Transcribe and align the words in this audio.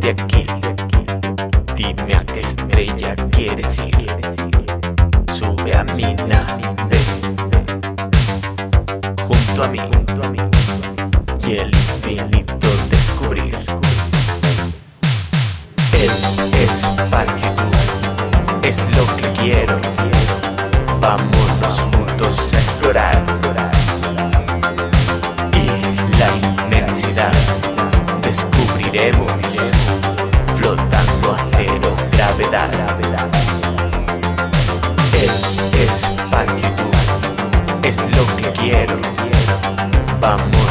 de 0.00 0.10
aquí. 0.10 0.46
Dime 1.76 2.14
a 2.14 2.24
qué 2.24 2.40
estrella 2.40 3.14
quieres 3.30 3.78
ir. 3.78 3.94
Sube 5.32 5.74
a 5.76 5.84
mi 5.84 6.14
nave. 6.14 6.64
Junto 9.26 9.64
a 9.64 9.68
mí. 9.68 10.03
quiero. 38.86 39.00
Vamos. 40.20 40.63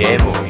Demo. 0.00 0.49